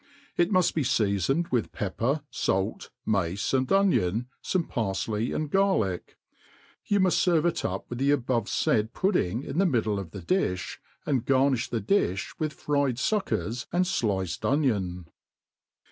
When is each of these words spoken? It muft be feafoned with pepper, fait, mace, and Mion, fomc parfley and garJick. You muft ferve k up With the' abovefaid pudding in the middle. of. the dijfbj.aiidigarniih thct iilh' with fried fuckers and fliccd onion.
It 0.35 0.49
muft 0.51 0.73
be 0.73 0.81
feafoned 0.81 1.49
with 1.51 1.71
pepper, 1.71 2.21
fait, 2.31 2.89
mace, 3.05 3.53
and 3.53 3.67
Mion, 3.67 4.25
fomc 4.43 4.67
parfley 4.67 5.31
and 5.35 5.51
garJick. 5.51 6.15
You 6.87 6.99
muft 7.01 7.21
ferve 7.43 7.55
k 7.61 7.67
up 7.67 7.87
With 7.87 7.99
the' 7.99 8.09
abovefaid 8.17 8.93
pudding 8.93 9.43
in 9.43 9.59
the 9.59 9.67
middle. 9.67 9.99
of. 9.99 10.09
the 10.09 10.21
dijfbj.aiidigarniih 10.21 11.69
thct 11.69 11.81
iilh' 11.85 12.33
with 12.39 12.53
fried 12.53 12.95
fuckers 12.95 13.67
and 13.71 13.85
fliccd 13.85 14.43
onion. 14.43 15.05